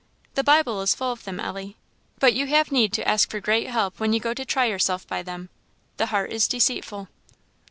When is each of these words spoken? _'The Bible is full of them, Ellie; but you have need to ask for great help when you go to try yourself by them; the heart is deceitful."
_'The 0.33 0.43
Bible 0.43 0.81
is 0.81 0.95
full 0.95 1.11
of 1.11 1.25
them, 1.25 1.39
Ellie; 1.39 1.77
but 2.17 2.33
you 2.33 2.47
have 2.47 2.71
need 2.71 2.91
to 2.93 3.07
ask 3.07 3.29
for 3.29 3.39
great 3.39 3.67
help 3.67 3.99
when 3.99 4.13
you 4.13 4.19
go 4.19 4.33
to 4.33 4.43
try 4.43 4.65
yourself 4.65 5.05
by 5.07 5.21
them; 5.21 5.49
the 5.97 6.07
heart 6.07 6.31
is 6.31 6.47
deceitful." 6.47 7.07